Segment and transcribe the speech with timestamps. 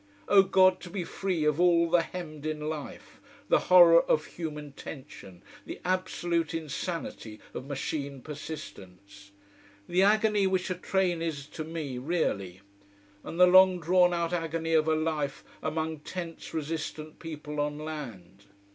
[0.27, 4.71] Oh God, to be free of all the hemmed in life the horror of human
[4.71, 9.29] tension, the absolute insanity of machine persistence.
[9.87, 12.61] The agony which a train is to me, really.
[13.23, 18.45] And the long drawn out agony of a life among tense, resistant people on land.